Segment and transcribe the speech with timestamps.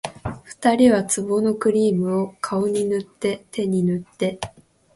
[0.45, 4.39] 二人は壺のクリームを、顔に塗って手に塗って